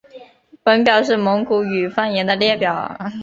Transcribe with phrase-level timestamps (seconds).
[0.63, 2.97] 本表是蒙古语方言的列表。